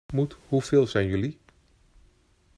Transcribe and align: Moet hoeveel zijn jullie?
Moet 0.13 0.37
hoeveel 0.47 0.87
zijn 0.87 1.07
jullie? 1.07 1.37